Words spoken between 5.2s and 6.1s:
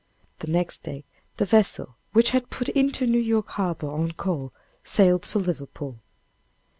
for Liverpool.